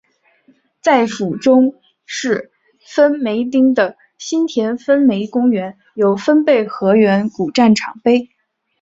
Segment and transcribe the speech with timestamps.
[0.81, 1.75] 在府中
[2.07, 2.51] 市
[2.83, 8.31] 分梅町的新田川分梅公园有分倍河原古战场碑。